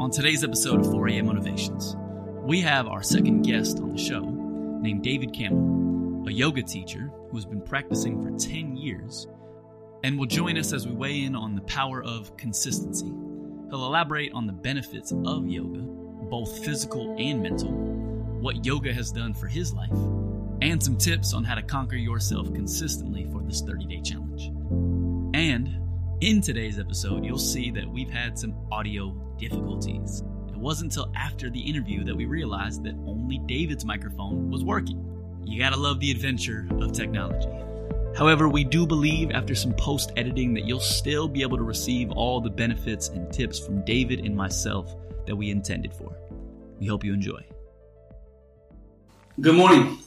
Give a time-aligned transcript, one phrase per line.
[0.00, 1.94] On today's episode of 4am Motivations,
[2.42, 7.36] we have our second guest on the show named David Campbell, a yoga teacher who
[7.36, 9.28] has been practicing for 10 years
[10.02, 13.12] and will join us as we weigh in on the power of consistency.
[13.68, 19.34] He'll elaborate on the benefits of yoga, both physical and mental, what yoga has done
[19.34, 19.92] for his life,
[20.62, 24.46] and some tips on how to conquer yourself consistently for this 30 day challenge.
[25.34, 25.89] And
[26.20, 30.22] in today's episode, you'll see that we've had some audio difficulties.
[30.48, 35.06] It wasn't until after the interview that we realized that only David's microphone was working.
[35.46, 37.48] You gotta love the adventure of technology.
[38.18, 42.10] However, we do believe after some post editing that you'll still be able to receive
[42.10, 44.94] all the benefits and tips from David and myself
[45.26, 46.14] that we intended for.
[46.78, 47.46] We hope you enjoy.
[49.40, 49.98] Good morning.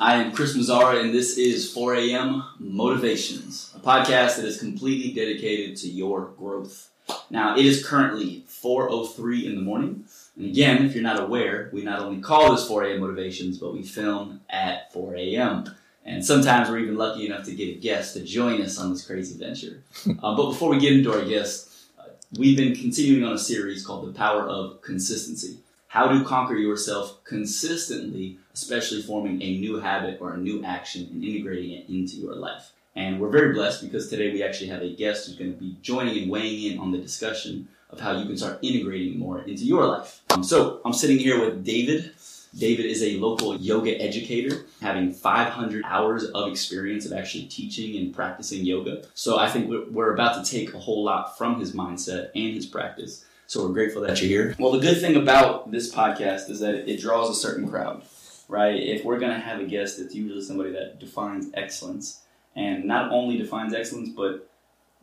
[0.00, 2.42] I am Chris Mazzara, and this is 4 a.m.
[2.58, 6.88] Motivations, a podcast that is completely dedicated to your growth.
[7.28, 10.06] Now, it is currently 4.03 in the morning.
[10.36, 13.00] And again, if you're not aware, we not only call this 4 a.m.
[13.00, 15.70] Motivations, but we film at 4 a.m.
[16.06, 19.04] And sometimes we're even lucky enough to get a guest to join us on this
[19.04, 19.82] crazy venture.
[20.22, 22.04] uh, but before we get into our guest, uh,
[22.38, 25.58] we've been continuing on a series called The Power of Consistency.
[25.90, 31.24] How to conquer yourself consistently, especially forming a new habit or a new action and
[31.24, 32.70] integrating it into your life.
[32.94, 35.76] And we're very blessed because today we actually have a guest who's going to be
[35.82, 39.64] joining and weighing in on the discussion of how you can start integrating more into
[39.64, 40.20] your life.
[40.30, 42.12] Um, so I'm sitting here with David.
[42.56, 48.14] David is a local yoga educator, having 500 hours of experience of actually teaching and
[48.14, 49.02] practicing yoga.
[49.14, 52.66] So I think we're about to take a whole lot from his mindset and his
[52.66, 54.56] practice so we're grateful that you're here.
[54.60, 58.04] Well, the good thing about this podcast is that it draws a certain crowd,
[58.46, 58.76] right?
[58.76, 62.20] If we're going to have a guest, it's usually somebody that defines excellence
[62.54, 64.48] and not only defines excellence, but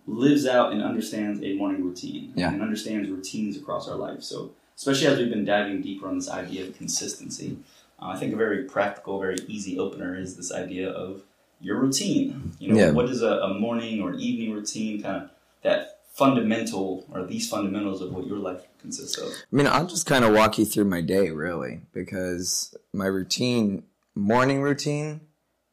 [0.05, 2.49] lives out and understands a morning routine yeah.
[2.49, 4.23] and understands routines across our life.
[4.23, 7.57] So, especially as we've been diving deeper on this idea of consistency,
[8.01, 11.23] uh, I think a very practical, very easy opener is this idea of
[11.59, 12.53] your routine.
[12.59, 12.91] You know, yeah.
[12.91, 15.31] what is a, a morning or evening routine kind of
[15.63, 19.29] that fundamental or these fundamentals of what your life consists of?
[19.29, 23.83] I mean, I'll just kind of walk you through my day, really, because my routine,
[24.15, 25.21] morning routine,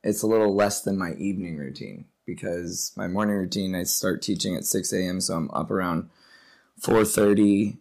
[0.02, 4.54] it's a little less than my evening routine because my morning routine, I start teaching
[4.54, 6.10] at 6 a.m., so I'm up around
[6.80, 7.78] 4.30,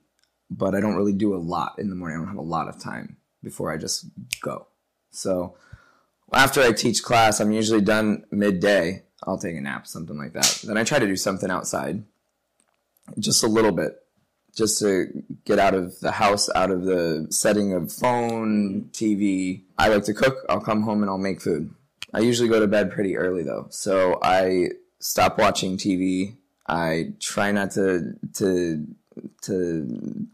[0.49, 2.17] but I don't really do a lot in the morning.
[2.17, 4.05] I don't have a lot of time before I just
[4.41, 4.67] go.
[5.11, 5.55] So
[6.33, 9.03] after I teach class, I'm usually done midday.
[9.25, 10.61] I'll take a nap, something like that.
[10.65, 12.03] Then I try to do something outside
[13.19, 14.03] just a little bit
[14.55, 19.63] just to get out of the house, out of the setting of phone, TV.
[19.77, 20.37] I like to cook.
[20.47, 21.73] I'll come home and I'll make food.
[22.13, 23.67] I usually go to bed pretty early though.
[23.69, 24.69] So I
[24.99, 26.37] stop watching TV.
[26.67, 28.87] I try not to, to,
[29.41, 30.27] to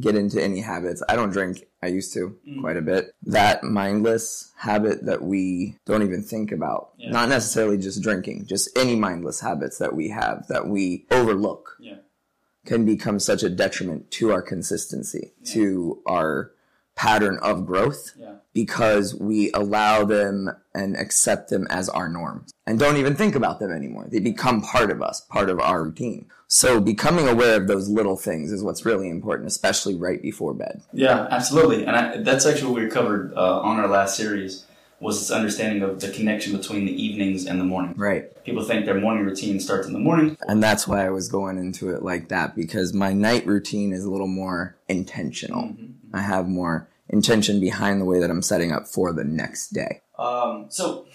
[0.00, 1.02] get into any habits.
[1.08, 1.64] I don't drink.
[1.82, 2.60] I used to mm.
[2.62, 3.14] quite a bit.
[3.24, 6.92] That mindless habit that we don't even think about.
[6.96, 7.10] Yeah.
[7.10, 11.76] Not necessarily just drinking, just any mindless habits that we have that we overlook.
[11.78, 11.96] Yeah
[12.66, 15.54] can become such a detriment to our consistency, yeah.
[15.54, 16.52] to our
[16.96, 18.36] pattern of growth yeah.
[18.54, 23.60] because we allow them and accept them as our norms and don't even think about
[23.60, 24.06] them anymore.
[24.08, 26.26] They become part of us, part of our routine.
[26.48, 30.80] So becoming aware of those little things is what's really important, especially right before bed.
[30.92, 31.84] Yeah, absolutely.
[31.84, 34.64] And I, that's actually what we covered uh, on our last series
[35.00, 37.94] was this understanding of the connection between the evenings and the morning.
[37.96, 38.42] Right.
[38.44, 40.38] People think their morning routine starts in the morning.
[40.48, 44.04] And that's why I was going into it like that because my night routine is
[44.04, 45.64] a little more intentional.
[45.64, 46.16] Mm-hmm.
[46.16, 50.00] I have more intention behind the way that I'm setting up for the next day.
[50.18, 51.06] Um, so,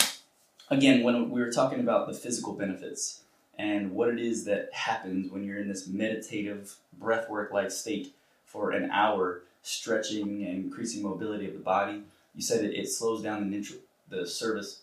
[0.69, 3.21] again, when we were talking about the physical benefits
[3.57, 8.13] and what it is that happens when you're in this meditative breathwork like state
[8.45, 12.03] for an hour, stretching and increasing mobility of the body
[12.33, 14.81] you said it, it slows down the neutral, the service,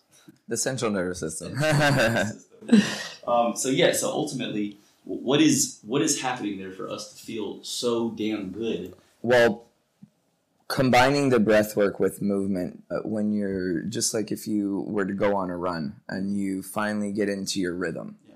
[0.49, 1.57] the central nervous system.
[3.27, 7.63] um, so yeah, so ultimately, what is what is happening there for us to feel
[7.63, 8.95] so damn good?
[9.23, 9.69] Well,
[10.69, 15.15] combining the breath work with movement uh, when you're just like if you were to
[15.15, 18.35] go on a run and you finally get into your rhythm yeah.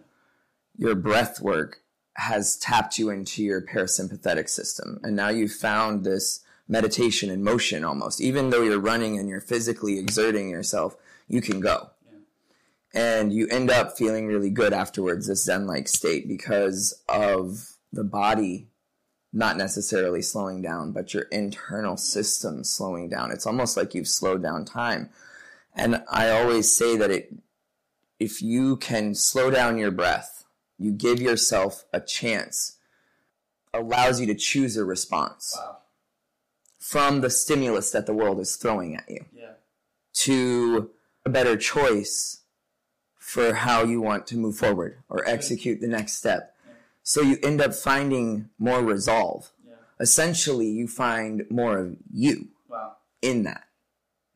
[0.76, 1.82] your breath work
[2.14, 7.84] has tapped you into your parasympathetic system and now you've found this meditation and motion
[7.84, 8.20] almost.
[8.20, 10.96] Even though you're running and you're physically exerting yourself,
[11.28, 11.90] you can go.
[12.94, 18.04] And you end up feeling really good afterwards, this Zen like state, because of the
[18.04, 18.68] body
[19.32, 23.32] not necessarily slowing down, but your internal system slowing down.
[23.32, 25.08] It's almost like you've slowed down time.
[25.74, 27.34] And I always say that it,
[28.20, 30.44] if you can slow down your breath,
[30.78, 32.76] you give yourself a chance
[33.74, 35.78] allows you to choose a response Wow.
[36.82, 39.52] From the stimulus that the world is throwing at you Yeah.
[40.14, 40.90] to
[41.24, 42.40] a better choice
[43.18, 46.56] for how you want to move forward or execute the next step.
[47.04, 49.52] So you end up finding more resolve.
[49.66, 49.74] Yeah.
[50.00, 52.96] Essentially, you find more of you Wow.
[53.22, 53.64] in that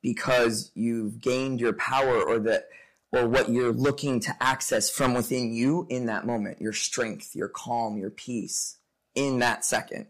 [0.02, 2.64] because you've gained your power or the
[3.12, 7.49] or what you're looking to access from within you in that moment your strength your
[7.49, 8.76] calm your peace
[9.14, 10.06] in that second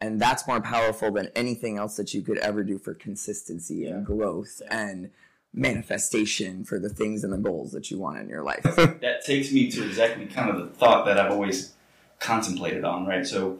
[0.00, 4.04] and that's more powerful than anything else that you could ever do for consistency and
[4.04, 5.10] growth and
[5.54, 8.62] manifestation for the things and the goals that you want in your life
[9.00, 11.72] that takes me to exactly kind of the thought that I've always
[12.18, 13.26] contemplated on, right?
[13.26, 13.58] So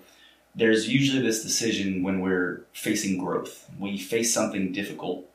[0.54, 3.70] there's usually this decision when we're facing growth.
[3.78, 5.26] We face something difficult.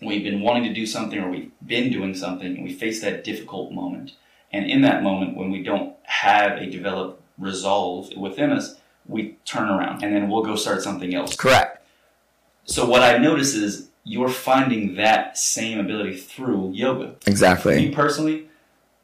[0.00, 3.24] We've been wanting to do something or we've been doing something and we face that
[3.24, 4.12] difficult moment.
[4.52, 8.76] And in that moment, when we don't have a developed resolve within us,
[9.06, 11.34] we turn around and then we'll go start something else.
[11.36, 11.84] correct
[12.64, 17.14] So what I notice is you're finding that same ability through yoga.
[17.26, 18.46] exactly Me personally,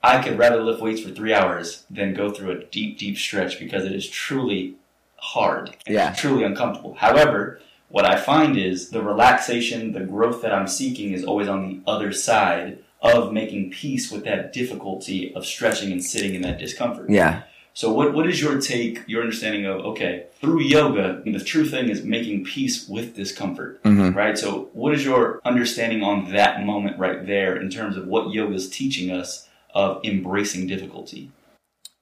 [0.02, 3.58] I could rather lift weights for three hours than go through a deep, deep stretch
[3.58, 4.74] because it is truly
[5.16, 6.12] hard and Yeah.
[6.14, 6.94] truly uncomfortable.
[6.94, 11.66] However, what I find is the relaxation, the growth that I'm seeking is always on
[11.68, 16.58] the other side of making peace with that difficulty of stretching and sitting in that
[16.58, 17.08] discomfort.
[17.10, 17.42] yeah
[17.78, 21.88] So what, what is your take, your understanding of, okay, through yoga, the true thing
[21.88, 24.36] is making peace with discomfort, hmm right?
[24.36, 28.54] So what is your understanding on that moment right there in terms of what yoga
[28.54, 31.30] is teaching us of embracing difficulty?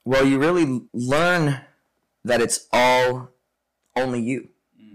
[0.07, 1.61] well you really learn
[2.25, 3.29] that it's all
[3.95, 4.49] only you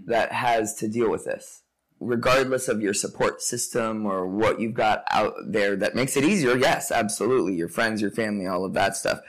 [0.04, 1.62] that has to deal with this
[2.00, 6.56] regardless of your support system or what you've got out there that makes it easier.
[6.56, 7.54] Yes absolutely.
[7.54, 9.20] Your friends your family all of that stuff.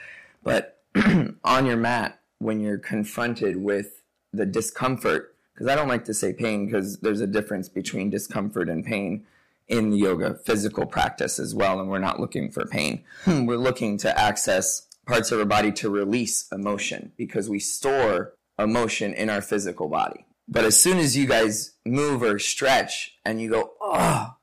[0.42, 0.73] But
[1.44, 4.02] on your mat when you're confronted with
[4.32, 8.68] the discomfort because i don't like to say pain because there's a difference between discomfort
[8.68, 9.24] and pain
[9.68, 13.02] in the yoga physical practice as well and we're not looking for pain.
[13.26, 19.12] We're looking to access parts of our body to release emotion because we store emotion
[19.12, 20.26] in our physical body.
[20.48, 24.34] But as soon as you guys move or stretch and you go oh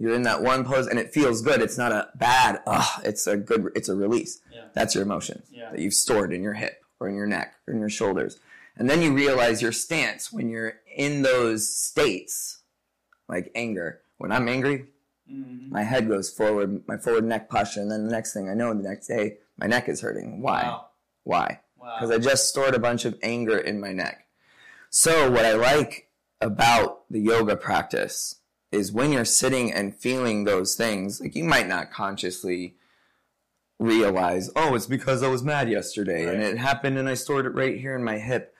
[0.00, 3.26] you're in that one pose and it feels good it's not a bad oh it's
[3.28, 4.64] a good it's a release Yeah.
[4.74, 5.70] that's your emotion Yeah.
[5.70, 8.40] that you've stored in your hip or in your neck or in your shoulders
[8.76, 12.62] and then you realize your stance when you're in those states
[13.28, 14.86] like anger when i'm angry
[15.30, 15.70] Mm-hmm.
[15.72, 18.74] my head goes forward, my forward neck posture, and then the next thing I know,
[18.74, 20.42] the next day, my neck is hurting.
[20.42, 20.64] Why?
[20.64, 20.86] Wow.
[21.22, 21.60] Why?
[21.80, 21.94] Wow.
[22.00, 24.26] Because I just stored a bunch of anger in my neck.
[24.90, 26.08] So, what I like
[26.40, 28.39] about the yoga practice
[28.72, 32.74] is when you're sitting and feeling those things, like you might not consciously
[33.78, 37.54] realize, oh, it's because I was mad yesterday and it happened and I stored it
[37.54, 38.54] right here in my hip.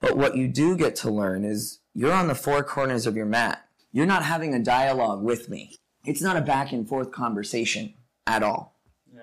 [0.00, 3.26] But what you do get to learn is you're on the four corners of your
[3.26, 3.66] mat.
[3.90, 5.76] You're not having a dialogue with me.
[6.04, 7.94] It's not a back and forth conversation
[8.26, 8.76] at all,
[9.12, 9.22] Yeah.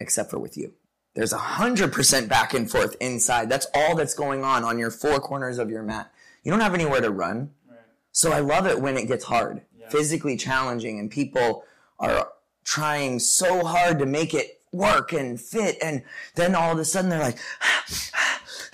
[0.00, 0.74] except for with you.
[1.14, 3.48] There's a hundred percent back and forth inside.
[3.48, 6.12] That's all that's going on on your four corners of your mat.
[6.44, 7.50] You don't have anywhere to run.
[7.68, 7.78] Right.
[8.12, 9.62] So I love it when it gets hard.
[9.90, 11.64] Physically challenging, and people
[11.98, 12.28] are
[12.64, 15.76] trying so hard to make it work and fit.
[15.82, 16.02] And
[16.34, 17.38] then all of a sudden they're like,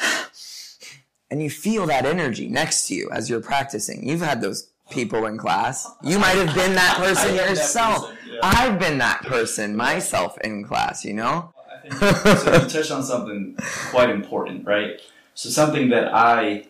[1.31, 4.09] and you feel that energy next to you as you're practicing.
[4.09, 5.89] You've had those people in class.
[6.03, 8.09] You might have been that person am that yourself.
[8.09, 8.41] person, yeah.
[8.43, 11.53] I've been that person myself in class, you know?
[11.71, 12.53] I think so.
[12.53, 13.57] You touched on something
[13.91, 15.01] quite important, right?
[15.35, 16.67] So something that I,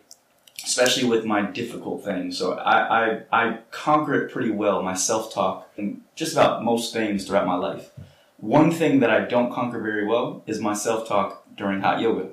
[0.66, 4.82] especially with my difficult things, so I I, I conquer it pretty well.
[4.82, 7.90] My self talk and just about most things throughout my life.
[8.38, 12.28] One thing that I don't conquer very well is my self talk during hot yoga.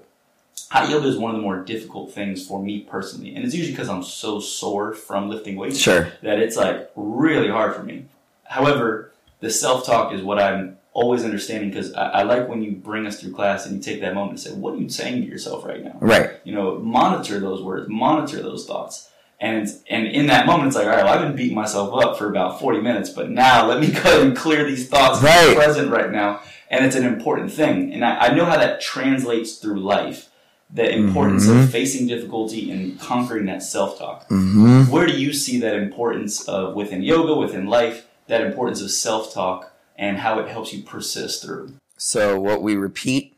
[0.72, 3.74] Hot yoga is one of the more difficult things for me personally, and it's usually
[3.74, 6.12] because I'm so sore from lifting weights Sure.
[6.22, 8.06] that it's like really hard for me.
[8.46, 12.72] However, the self talk is what I'm always understanding because I, I like when you
[12.72, 15.22] bring us through class and you take that moment and say, What are you saying
[15.22, 15.98] to yourself right now?
[16.00, 16.32] Right.
[16.44, 19.10] You know, monitor those words, monitor those thoughts.
[19.40, 22.18] And and in that moment, it's like, all right, well, I've been beating myself up
[22.18, 25.56] for about 40 minutes, but now let me go ahead and clear these thoughts Right.
[25.56, 26.40] present right now.
[26.70, 27.94] And it's an important thing.
[27.94, 30.30] And I, I know how that translates through life
[30.74, 31.64] the importance Mhm.
[31.66, 34.30] of facing difficulty and conquering that self talk.
[34.30, 34.90] Mm-hmm.
[34.92, 39.34] Where do you see that importance of within yoga, within life, that importance of self
[39.34, 41.74] talk and how it helps you persist through?
[41.98, 43.38] So, what we repeat,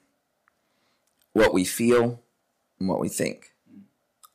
[1.33, 2.21] what we feel,
[2.79, 3.51] and what we think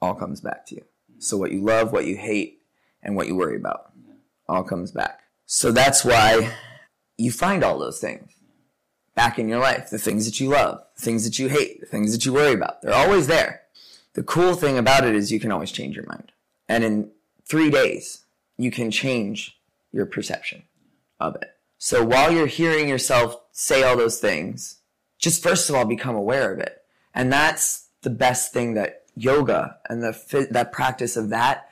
[0.01, 0.85] all comes back to you.
[1.19, 2.63] So, what you love, what you hate,
[3.03, 3.93] and what you worry about
[4.49, 5.21] all comes back.
[5.47, 6.55] So, that's why
[7.17, 8.33] you find all those things
[9.15, 11.87] back in your life the things that you love, the things that you hate, the
[11.87, 12.83] things that you worry about.
[12.83, 13.63] They're always there.
[14.15, 16.33] The cool thing about it is you can always change your mind.
[16.69, 17.11] And in
[17.45, 18.25] three days,
[18.57, 19.59] you can change
[19.93, 20.63] your perception
[21.19, 21.51] of it.
[21.83, 24.81] So while you're hearing yourself say all those things,
[25.19, 26.83] just first of all become aware of it.
[27.15, 31.71] And that's the best thing that yoga and the that practice of that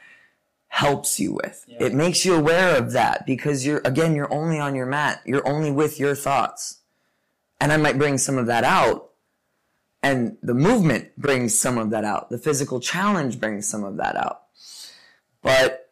[0.69, 1.67] helps you with.
[1.69, 1.85] Yeah.
[1.85, 5.21] It makes you aware of that because you're again you're only on your mat.
[5.27, 6.79] You're only with your thoughts.
[7.61, 9.11] And I might bring some of that out
[10.03, 12.31] and the movement brings some of that out.
[12.31, 14.45] The physical challenge brings some of that out.
[15.43, 15.88] But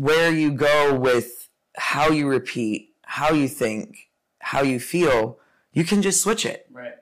[0.00, 5.38] where you go with how you repeat, how you think, how you feel,
[5.74, 6.66] you can just switch it.
[6.72, 6.94] Right.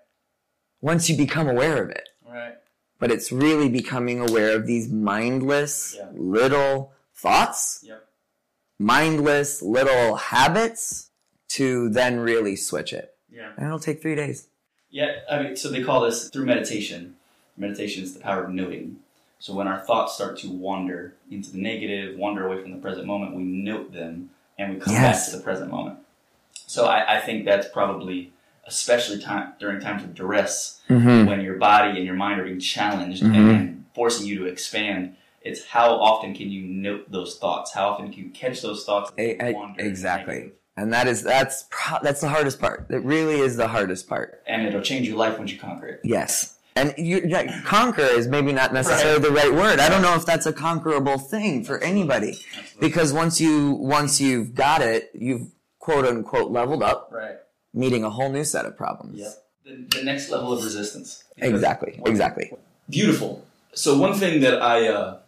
[0.81, 2.09] Once you become aware of it.
[2.29, 2.55] Right.
[2.99, 6.09] But it's really becoming aware of these mindless yeah.
[6.13, 7.85] little thoughts.
[7.85, 8.05] Yep.
[8.81, 11.11] Mindless little habits
[11.51, 13.15] to then really switch it.
[13.31, 13.53] Yeah.
[13.57, 14.49] And it'll take three days.
[14.91, 17.15] Yeah, I mean, so they call this through meditation.
[17.57, 18.97] Meditation is the power of noting.
[19.39, 23.07] So when our thoughts start to wander into the negative, wander away from the present
[23.07, 25.27] moment, we note them and we come yes.
[25.27, 25.99] back to the present moment.
[26.67, 28.33] So I, I think that's probably,
[28.67, 31.27] especially time during times of duress, mm-hmm.
[31.27, 33.35] when your body and your mind are being challenged mm-hmm.
[33.35, 35.17] and forcing you to expand.
[35.41, 37.73] It's how often can you note those thoughts?
[37.73, 39.13] How often can you catch those thoughts?
[39.17, 42.87] A, a, exactly and that is that's pro- that's the hardest part.
[42.89, 44.43] It really is the hardest part.
[44.47, 46.01] And it'll change your life once you conquer it.
[46.05, 46.58] Yes.
[46.79, 49.23] And you, conquer is maybe not necessarily right.
[49.23, 49.81] the right word.
[49.81, 52.89] I don't know if that's a conquerable thing for anybody, Absolutely.
[52.89, 57.37] because once you once you've got it, you've quote unquote leveled up, right?
[57.75, 59.19] Meeting a whole new set of problems.
[59.19, 59.33] Yep.
[59.65, 61.25] The, the next level of resistance.
[61.37, 62.01] Exactly.
[62.07, 62.53] Exactly.
[62.89, 63.45] Beautiful.
[63.75, 65.19] So one thing that I, uh,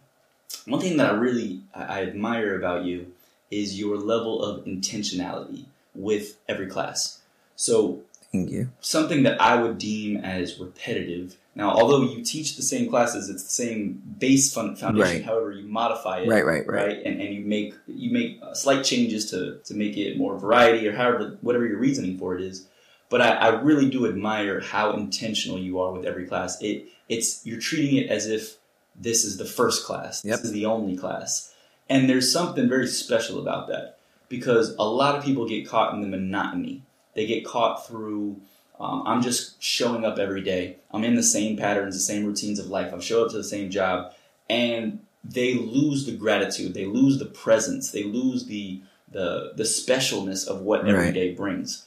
[0.65, 3.13] one thing that I really I, I admire about you
[3.51, 7.19] is your level of intentionality with every class.
[7.55, 8.69] So, thank you.
[8.79, 11.37] Something that I would deem as repetitive.
[11.53, 14.97] Now, although you teach the same classes, it's the same base foundation.
[14.97, 15.23] Right.
[15.23, 16.29] However, you modify it.
[16.29, 16.87] Right, right, right.
[16.87, 17.05] right?
[17.05, 20.87] And, and you make you make uh, slight changes to to make it more variety
[20.87, 22.67] or however whatever your reasoning for it is.
[23.09, 26.61] But I, I really do admire how intentional you are with every class.
[26.61, 28.57] It it's you're treating it as if
[28.95, 30.23] this is the first class.
[30.23, 30.37] Yep.
[30.37, 31.51] This is the only class
[31.91, 33.97] and there's something very special about that
[34.29, 36.83] because a lot of people get caught in the monotony.
[37.15, 38.39] They get caught through,
[38.81, 40.77] um, I'm just showing up every day.
[40.91, 42.93] I'm in the same patterns, the same routines of life.
[42.93, 44.13] I show up to the same job.
[44.49, 46.73] And they lose the gratitude.
[46.73, 47.91] They lose the presence.
[47.91, 51.13] They lose the, the, the specialness of what every right.
[51.13, 51.85] day brings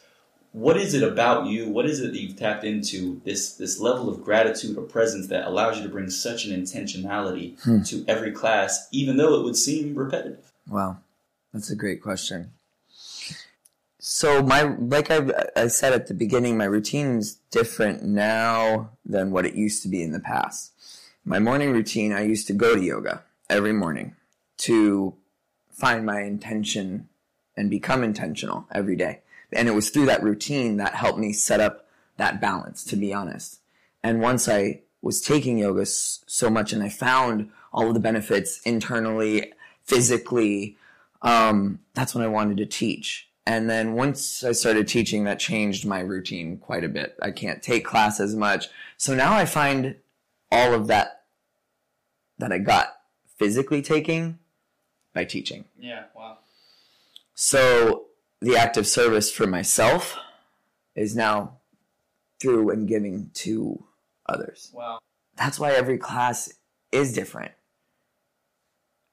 [0.54, 1.68] what is it about you?
[1.68, 5.48] What is it that you've tapped into this this level of gratitude or presence that
[5.48, 7.82] allows you to bring such an intentionality hmm.
[7.82, 10.52] to every class, even though it would seem repetitive?
[10.68, 10.98] Wow,
[11.52, 12.52] that's a great question.
[14.06, 19.30] So my like I, I said at the beginning, my routine is different now than
[19.30, 20.72] what it used to be in the past.
[21.24, 24.14] My morning routine, I used to go to yoga every morning
[24.58, 25.14] to
[25.70, 27.08] find my intention
[27.56, 29.22] and become intentional every day
[29.54, 33.14] and it was through that routine that helped me set up that balance, to be
[33.14, 33.60] honest.
[34.02, 38.60] And once I was taking yoga so much and I found all of the benefits
[38.62, 39.52] internally,
[39.84, 40.76] physically,
[41.22, 43.28] um, that's when I wanted to teach.
[43.46, 47.16] And then once I started teaching, that changed my routine quite a bit.
[47.22, 48.68] I can't take class as much.
[48.96, 49.96] So now I find
[50.50, 51.24] all of that
[52.38, 52.96] that I got
[53.38, 54.38] physically taking
[55.12, 55.66] by teaching.
[55.78, 56.38] Yeah, wow.
[57.34, 58.06] So
[58.40, 60.16] the act of service for myself
[60.94, 61.58] is now
[62.40, 63.84] through and giving to
[64.26, 64.70] others.
[64.72, 64.98] Wow.
[65.36, 66.52] That's why every class
[66.92, 67.52] is different.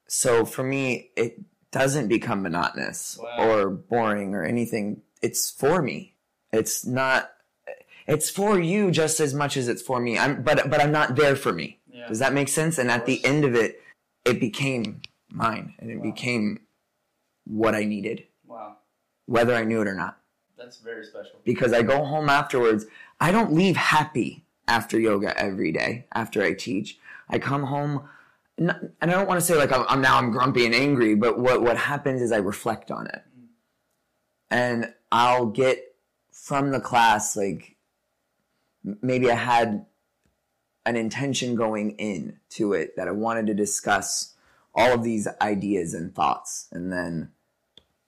[0.06, 1.40] So for me, it
[1.72, 3.48] doesn't become monotonous wow.
[3.48, 5.02] or boring or anything.
[5.20, 6.14] It's for me.
[6.52, 7.32] It's not.
[8.06, 10.18] It's for you just as much as it's for me.
[10.18, 11.80] I'm, but but I'm not there for me.
[11.90, 12.06] Yeah.
[12.08, 12.78] Does that make sense?
[12.78, 13.80] And at the end of it,
[14.24, 16.02] it became mine, and it wow.
[16.02, 16.60] became
[17.44, 18.76] what I needed Wow.
[19.26, 20.18] whether I knew it or not.
[20.56, 21.40] That's very special.
[21.44, 22.86] Because I go home afterwards.
[23.20, 26.98] I don't leave happy after yoga every day after I teach.
[27.28, 28.08] I come home
[28.58, 31.38] and I don't want to say like I'm, I'm, now I'm grumpy and angry, but
[31.38, 33.22] what what happens is I reflect on it,
[34.50, 35.96] and I'll get
[36.30, 37.76] from the class like
[39.00, 39.86] maybe I had
[40.84, 44.34] an intention going in to it that I wanted to discuss
[44.74, 47.30] all of these ideas and thoughts, and then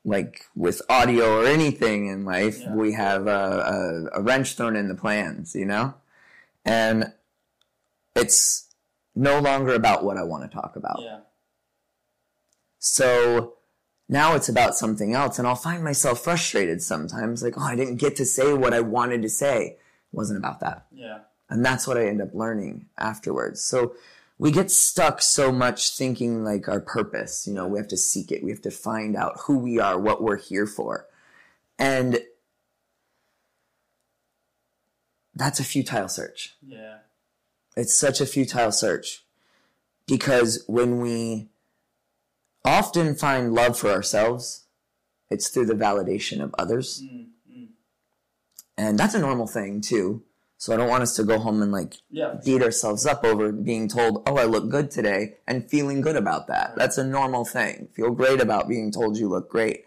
[0.04, 2.74] like with audio or anything in life, yeah.
[2.74, 5.94] we have a, a, a, wrench thrown in the plans, you know?
[6.64, 7.12] And
[8.14, 8.73] it's
[9.14, 11.00] no longer about what I want to talk about.
[11.00, 11.20] Yeah.
[12.78, 13.54] So
[14.08, 17.96] now it's about something else, and I'll find myself frustrated sometimes, like, oh, I didn't
[17.96, 19.66] get to say what I wanted to say.
[19.66, 19.78] It
[20.12, 20.86] wasn't about that.
[20.92, 21.20] Yeah.
[21.48, 23.62] And that's what I end up learning afterwards.
[23.62, 23.94] So
[24.38, 28.32] we get stuck so much thinking like our purpose, you know, we have to seek
[28.32, 28.42] it.
[28.42, 31.06] We have to find out who we are, what we're here for.
[31.78, 32.20] And
[35.34, 36.56] that's a futile search.
[36.66, 36.98] Yeah.
[37.76, 39.24] It's such a futile search
[40.06, 41.48] because when we
[42.64, 44.64] often find love for ourselves,
[45.30, 47.02] it's through the validation of others.
[47.04, 47.66] Mm, mm.
[48.76, 50.22] And that's a normal thing too.
[50.56, 52.36] So I don't want us to go home and like Yeah.
[52.44, 56.46] beat ourselves up over being told, oh, I look good today and feeling good about
[56.46, 56.74] that.
[56.76, 57.88] That's a normal thing.
[57.92, 59.84] Feel great about being told you look great.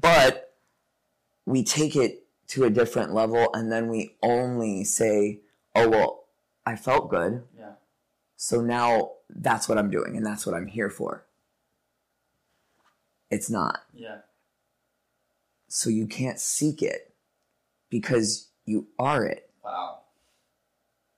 [0.00, 0.54] But
[1.44, 5.40] we take it to a different level and then we only say,
[5.74, 6.24] oh, well,
[6.68, 7.44] I felt good.
[7.58, 7.72] Yeah.
[8.36, 11.24] So now that's what I'm doing and that's what I'm here for.
[13.30, 13.80] It's not.
[13.94, 14.18] Yeah.
[15.68, 17.14] So you can't seek it
[17.88, 19.48] because you are it.
[19.64, 20.00] Wow.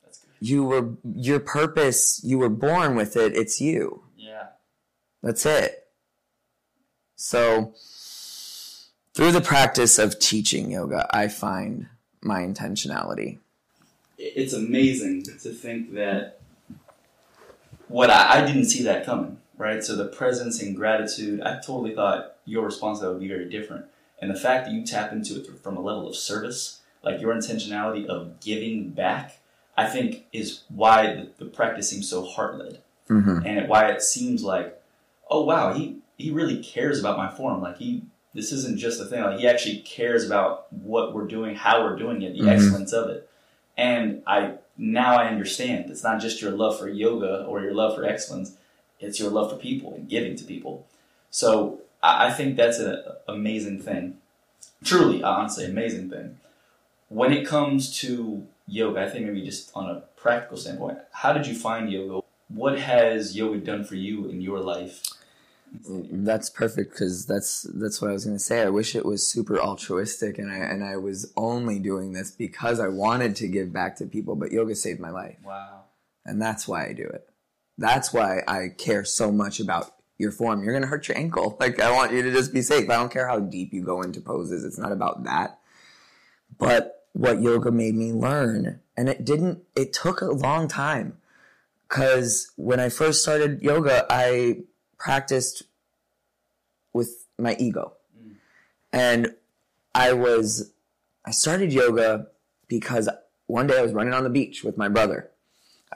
[0.04, 0.30] That's good.
[0.38, 4.04] You were your purpose, you were born with it, it's you.
[4.16, 4.46] Yeah.
[5.20, 5.88] That's it.
[7.16, 7.74] So
[9.14, 11.88] through the practice of teaching yoga, I find
[12.22, 13.38] my intentionality.
[14.22, 16.40] It's amazing to think that
[17.88, 19.82] what I, I didn't see that coming, right?
[19.82, 23.48] So the presence and gratitude, I totally thought your response to that would be very
[23.48, 23.86] different.
[24.20, 27.34] And the fact that you tap into it from a level of service, like your
[27.34, 29.38] intentionality of giving back,
[29.76, 32.82] I think is why the, the practice seems so heart led.
[33.08, 33.44] Mm-hmm.
[33.44, 34.80] and why it seems like,
[35.28, 37.60] oh wow, he he really cares about my form.
[37.60, 39.20] Like he, this isn't just a thing.
[39.22, 42.48] Like he actually cares about what we're doing, how we're doing it, the Mhm.
[42.52, 43.28] excellence of it.
[43.80, 45.90] And I now I understand.
[45.90, 48.56] It's not just your love for yoga or your love for excellence.
[49.00, 50.86] It's your love for people and giving to people.
[51.30, 54.18] So I, think that's an amazing thing.
[54.84, 56.38] Truly, honestly, amazing thing.
[57.08, 61.46] When it comes to yoga, I think maybe just on a practical standpoint, how did
[61.46, 62.26] you find yoga?
[62.48, 65.02] What has yoga done for you in your life?
[65.72, 68.62] That's perfect because that's that's what I was going to say.
[68.62, 72.80] I wish it was super altruistic and I and I was only doing this because
[72.80, 75.36] I wanted to give back to people, but yoga saved my life.
[75.44, 75.84] Wow.
[76.24, 77.28] And that's why I do it.
[77.78, 80.62] That's why I care so much about your form.
[80.62, 81.56] You're going to hurt your ankle.
[81.60, 82.90] Like I want you to just be safe.
[82.90, 84.64] I don't care how deep you go into poses.
[84.64, 85.58] It's not about that.
[86.58, 91.16] But what yoga made me learn, and it didn't, it took a long time.
[91.88, 94.62] Cause when I first started yoga, I
[95.00, 95.64] practiced
[96.92, 97.94] with my ego.
[98.92, 99.34] And
[99.94, 100.72] I was,
[101.24, 102.28] I started yoga
[102.68, 103.08] because
[103.46, 105.30] one day I was running on the beach with my brother.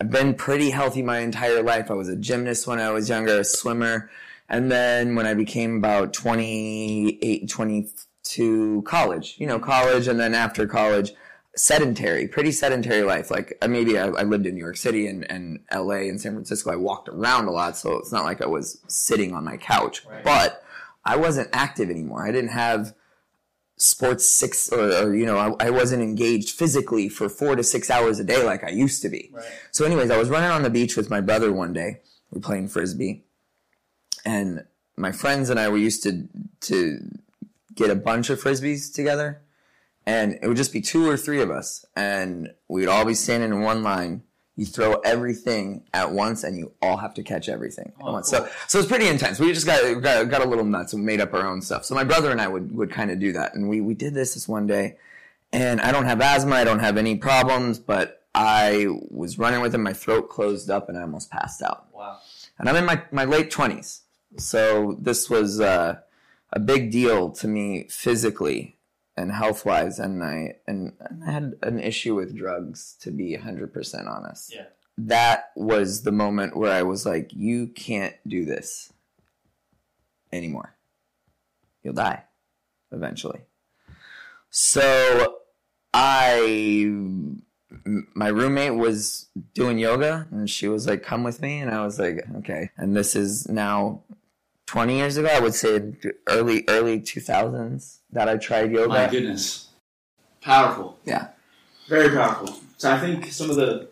[0.01, 1.91] I've been pretty healthy my entire life.
[1.91, 4.11] I was a gymnast when I was younger, a swimmer.
[4.49, 10.09] And then when I became about 28, 22, college, you know, college.
[10.09, 11.13] And then after college,
[11.57, 13.31] sedentary, pretty sedentary life.
[13.31, 16.33] Like uh, maybe I, I lived in New York City and, and LA and San
[16.33, 16.71] Francisco.
[16.73, 17.77] I walked around a lot.
[17.77, 20.25] So it's not like I was sitting on my couch, Right.
[20.25, 20.63] but
[21.05, 22.27] I wasn't active anymore.
[22.27, 22.95] I didn't have
[23.77, 27.91] sports six or, or you know, I, I wasn't engaged physically for four to six
[27.91, 29.31] hours a day like I used to be.
[29.33, 29.45] Right.
[29.73, 32.01] So, anyways, I was running on the beach with my brother one day.
[32.31, 33.25] We were playing frisbee,
[34.25, 34.65] and
[34.97, 36.29] my friends and I were used to
[36.63, 37.01] to
[37.75, 39.43] get a bunch of frisbees together,
[40.07, 43.51] and it would just be two or three of us, and we'd all be standing
[43.51, 44.23] in one line.
[44.57, 48.31] You throw everything at once, and you all have to catch everything at Oh, once.
[48.31, 48.41] cool.
[48.47, 49.41] So, so it's pretty intense.
[49.41, 51.85] We just got, got got a little nuts and made up our own stuff.
[51.85, 54.15] So my brother and I would would kind of do that, and we we did
[54.15, 54.97] this this one day,
[55.53, 59.75] and I don't have asthma, I don't have any problems, but I was running with
[59.75, 61.87] him, my throat closed up, and I almost passed out.
[61.93, 62.19] Wow.
[62.59, 64.01] And I'm in my, my late 20s.
[64.39, 65.99] So this was uh,
[66.53, 68.74] a big deal to me physically
[69.17, 69.99] and health wise.
[69.99, 74.55] And I, and, and I had an issue with drugs, to be 100% honest.
[74.55, 74.67] Yeah.
[74.97, 78.93] That was the moment where I was like, you can't do this
[80.33, 80.75] anymore.
[81.83, 82.25] You'll die
[82.93, 83.41] eventually.
[84.51, 85.39] So
[85.93, 86.85] I
[88.15, 91.99] my roommate was doing yoga and she was like come with me and i was
[91.99, 94.01] like okay and this is now
[94.67, 95.93] 20 years ago i would say
[96.27, 99.69] early early 2000s that i tried yoga My goodness.
[100.45, 100.99] Powerful.
[101.07, 101.29] Yeah.
[101.89, 102.55] Very powerful.
[102.77, 103.89] So I think some of the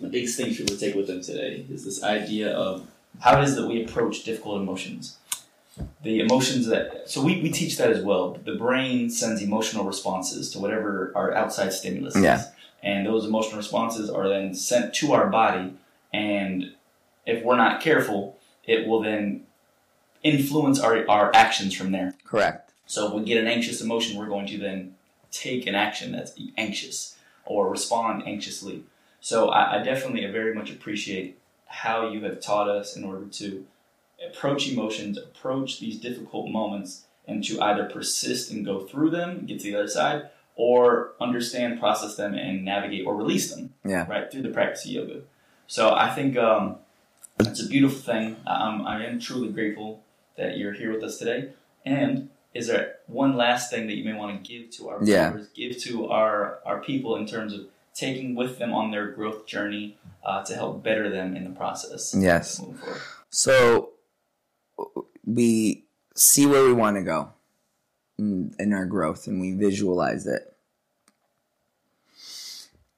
[0.00, 2.86] the biggest things people take with them today is this idea of
[3.18, 5.18] how it is that we approach difficult emotions.
[6.02, 8.38] The emotions that so we, we teach that as well.
[8.44, 12.46] The brain sends emotional responses to whatever our outside stimulus is.
[12.82, 15.74] And those emotional responses are then sent to our body
[16.12, 16.72] and
[17.26, 19.42] if we're not careful, it will then
[20.22, 22.14] influence our, our actions from there.
[22.24, 24.94] correct So if we get an anxious emotion, we're going to then
[25.30, 28.84] take an action that's anxious or respond anxiously.
[29.20, 33.64] So I, I definitely very much appreciate how you have taught us in order to
[34.26, 39.60] approach emotions, approach these difficult moments, and to either persist and go through them, get
[39.60, 43.72] to the other side, or understand, process them, and navigate or release them.
[43.84, 44.06] Yeah.
[44.08, 45.20] Right through the practice of yoga.
[45.66, 46.76] So I think um,
[47.38, 48.36] it's a beautiful thing.
[48.46, 50.02] I'm, I am truly grateful
[50.40, 51.50] that you're here with us today.
[51.84, 55.30] And is there one last thing that you may want to give to our Yeah.
[55.30, 57.60] viewers, give to our our people in terms of
[57.94, 62.14] taking with them on their growth journey uh, to help better them in the process?
[62.18, 62.60] Yes.
[63.28, 63.90] So
[65.24, 65.84] we
[66.16, 67.32] see where we want to go
[68.18, 70.56] in in our growth and we visualize it.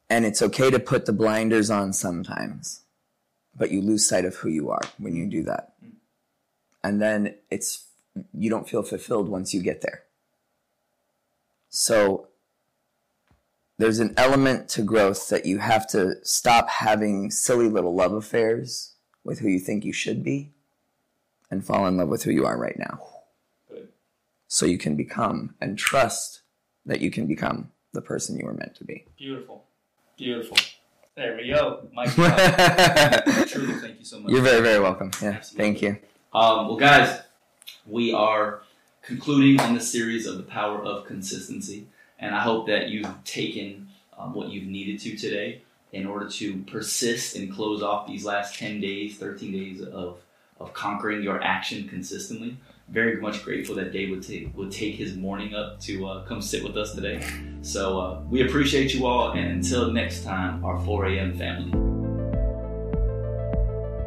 [0.08, 2.82] And it's okay to put the blinders on sometimes,
[3.56, 5.71] but you lose sight of who you are when you do that.
[6.84, 7.86] And then it's
[8.34, 10.02] you don't feel fulfilled once you get there.
[11.68, 12.28] So
[13.78, 18.94] there's an element to growth that you have to stop having silly little love affairs
[19.24, 20.52] with who you think you should be
[21.50, 23.00] and fall in love with who you are right now.
[23.70, 23.88] Good.
[24.48, 26.42] So you can become and trust
[26.84, 29.04] that you can become the person you were meant to be.
[29.16, 29.64] Beautiful.
[30.16, 30.56] Beautiful.
[31.14, 31.86] There we go.
[31.92, 34.32] Mike, truly thank you so much.
[34.32, 35.10] You're very, very welcome.
[35.20, 35.64] Yeah, Absolutely.
[35.64, 35.98] thank you.
[36.34, 37.20] Um, well, guys,
[37.86, 38.62] we are
[39.02, 43.88] concluding on this series of the power of consistency, and I hope that you've taken
[44.16, 45.60] um, what you've needed to today
[45.92, 50.20] in order to persist and close off these last 10 days, 13 days of,
[50.58, 52.56] of conquering your action consistently.
[52.88, 56.40] Very much grateful that Dave would take would take his morning up to uh, come
[56.40, 57.22] sit with us today.
[57.60, 61.36] So uh, we appreciate you all, and until next time, our 4 a.m.
[61.36, 61.78] family.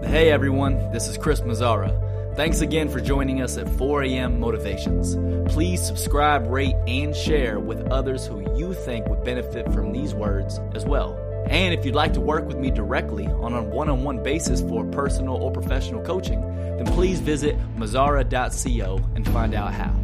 [0.07, 2.14] Hey everyone, this is Chris Mazzara.
[2.35, 4.41] Thanks again for joining us at 4 a.m.
[4.41, 5.15] Motivations.
[5.53, 10.59] Please subscribe, rate, and share with others who you think would benefit from these words
[10.73, 11.17] as well.
[11.49, 14.59] And if you'd like to work with me directly on a one on one basis
[14.59, 16.41] for personal or professional coaching,
[16.75, 19.95] then please visit mazzara.co and find out how.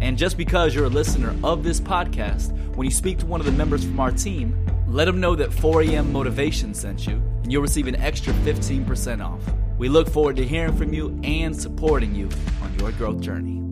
[0.00, 3.44] And just because you're a listener of this podcast, when you speak to one of
[3.44, 4.58] the members from our team,
[4.88, 9.42] let them know that 4am Motivation sent you, and you'll receive an extra 15% off.
[9.78, 12.30] We look forward to hearing from you and supporting you
[12.62, 13.65] on your growth journey.